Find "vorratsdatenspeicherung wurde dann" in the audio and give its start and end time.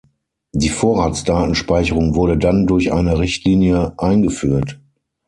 0.69-2.65